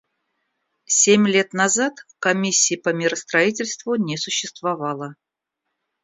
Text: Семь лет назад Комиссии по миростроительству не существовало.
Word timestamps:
Семь 0.99 1.27
лет 1.27 1.53
назад 1.53 1.93
Комиссии 2.17 2.73
по 2.75 2.89
миростроительству 2.91 3.93
не 3.97 4.17
существовало. 4.17 5.13